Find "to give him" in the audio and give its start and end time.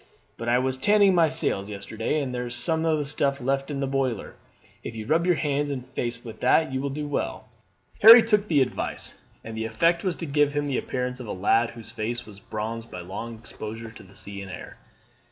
10.15-10.65